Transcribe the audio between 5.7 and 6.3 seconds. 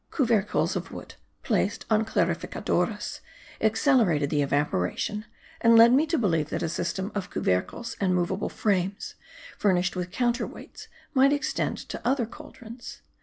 led me to